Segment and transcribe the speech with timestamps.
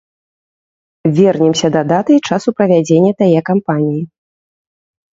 [1.17, 4.03] Вернемся да даты і часу правядзення тае кампаніі.